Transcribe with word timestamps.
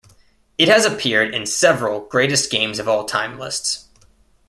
It 0.57 0.67
has 0.67 0.83
appeared 0.83 1.31
in 1.35 1.45
several 1.45 1.99
"greatest 2.07 2.49
games 2.49 2.79
of 2.79 2.87
all 2.87 3.05
time" 3.05 3.37
lists. 3.37 3.85